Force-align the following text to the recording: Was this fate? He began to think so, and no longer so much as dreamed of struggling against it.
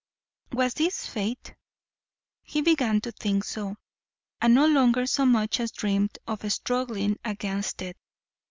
Was 0.53 0.73
this 0.73 1.05
fate? 1.05 1.53
He 2.41 2.63
began 2.63 3.01
to 3.01 3.11
think 3.11 3.43
so, 3.43 3.77
and 4.41 4.51
no 4.55 4.65
longer 4.65 5.05
so 5.05 5.27
much 5.27 5.59
as 5.59 5.69
dreamed 5.71 6.17
of 6.27 6.51
struggling 6.51 7.19
against 7.23 7.83
it. 7.83 7.95